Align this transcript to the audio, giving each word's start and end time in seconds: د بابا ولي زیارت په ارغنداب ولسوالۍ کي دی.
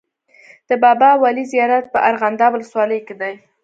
د 0.69 0.71
بابا 0.83 1.09
ولي 1.23 1.43
زیارت 1.51 1.85
په 1.93 1.99
ارغنداب 2.09 2.51
ولسوالۍ 2.53 2.99
کي 3.07 3.15
دی. 3.21 3.33